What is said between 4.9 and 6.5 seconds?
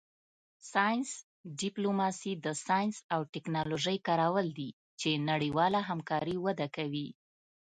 چې نړیواله همکاري